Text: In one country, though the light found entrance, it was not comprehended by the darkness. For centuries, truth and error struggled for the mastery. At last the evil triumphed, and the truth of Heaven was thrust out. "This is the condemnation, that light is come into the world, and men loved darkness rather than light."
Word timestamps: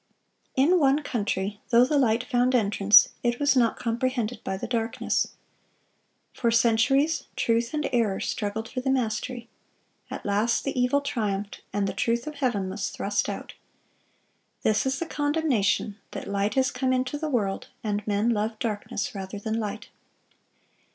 In 0.55 0.79
one 0.79 1.03
country, 1.03 1.61
though 1.69 1.85
the 1.85 1.99
light 1.99 2.23
found 2.23 2.55
entrance, 2.55 3.09
it 3.21 3.39
was 3.39 3.55
not 3.55 3.77
comprehended 3.77 4.43
by 4.43 4.57
the 4.57 4.65
darkness. 4.65 5.27
For 6.33 6.49
centuries, 6.49 7.27
truth 7.35 7.71
and 7.71 7.87
error 7.93 8.19
struggled 8.19 8.67
for 8.67 8.81
the 8.81 8.89
mastery. 8.89 9.47
At 10.09 10.25
last 10.25 10.63
the 10.63 10.75
evil 10.81 11.01
triumphed, 11.01 11.61
and 11.71 11.85
the 11.85 11.93
truth 11.93 12.25
of 12.25 12.33
Heaven 12.37 12.67
was 12.67 12.89
thrust 12.89 13.29
out. 13.29 13.53
"This 14.63 14.87
is 14.87 14.97
the 14.97 15.05
condemnation, 15.05 15.97
that 16.13 16.25
light 16.27 16.57
is 16.57 16.71
come 16.71 16.93
into 16.93 17.19
the 17.19 17.29
world, 17.29 17.67
and 17.83 18.01
men 18.07 18.29
loved 18.31 18.57
darkness 18.57 19.13
rather 19.13 19.37
than 19.37 19.59
light." 19.59 19.89